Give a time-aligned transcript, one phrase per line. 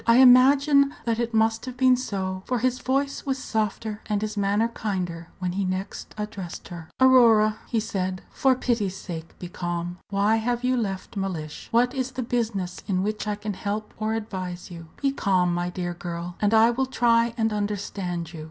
[0.07, 4.35] I imagine that it must have been so, for his voice was softer and his
[4.35, 6.89] manner kinder when he next addressed her.
[6.99, 9.99] "Aurora," he said, "for pity's sake be calm.
[10.09, 11.67] Why have you left Mellish?
[11.69, 14.87] What is the business in which I can help or advise you?
[15.03, 18.39] Be calm, my dear girl, and I will try and understand you.